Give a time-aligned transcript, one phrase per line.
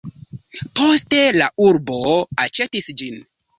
[0.79, 2.01] Poste la urbo
[2.47, 3.25] aĉetis ĝin.